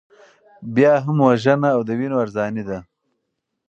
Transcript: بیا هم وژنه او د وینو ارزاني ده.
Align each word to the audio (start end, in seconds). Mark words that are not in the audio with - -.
بیا 0.75 0.93
هم 1.05 1.17
وژنه 1.27 1.69
او 1.75 1.81
د 1.87 1.89
وینو 1.99 2.17
ارزاني 2.23 2.63
ده. 2.69 2.77